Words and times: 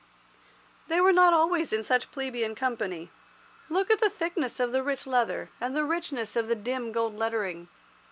They 0.87 0.99
were 0.99 1.13
not 1.13 1.31
always 1.31 1.71
in 1.71 1.83
such 1.83 2.09
plebeian 2.11 2.55
company. 2.55 3.11
Look 3.69 3.91
at 3.91 3.99
the 3.99 4.09
thickness 4.09 4.59
of 4.59 4.71
the 4.71 4.81
rich 4.81 5.05
leather, 5.05 5.49
and 5.61 5.75
the 5.75 5.85
richness 5.85 6.35
of 6.35 6.47
the 6.47 6.55
dim 6.55 6.91
gold 6.91 7.15
lettering. 7.15 7.67